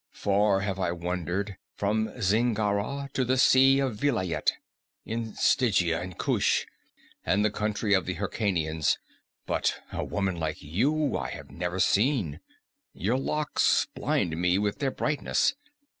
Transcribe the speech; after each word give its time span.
Far 0.13 0.61
have 0.61 0.79
I 0.79 0.91
wandered, 0.91 1.57
from 1.75 2.09
Zingara 2.19 3.09
to 3.13 3.23
the 3.23 3.37
Sea 3.37 3.77
of 3.77 3.97
Vilayet, 3.97 4.53
in 5.05 5.35
Stygia 5.35 6.01
and 6.01 6.17
Kush, 6.17 6.65
and 7.23 7.45
the 7.45 7.51
country 7.51 7.93
of 7.93 8.07
the 8.07 8.15
Hyrkanians; 8.15 8.97
but 9.45 9.79
a 9.93 10.03
woman 10.03 10.37
like 10.39 10.59
you 10.59 11.15
I 11.15 11.29
have 11.29 11.51
never 11.51 11.79
seen. 11.79 12.39
Your 12.95 13.19
locks 13.19 13.85
blind 13.93 14.35
me 14.41 14.57
with 14.57 14.79
their 14.79 14.89
brightness. 14.89 15.53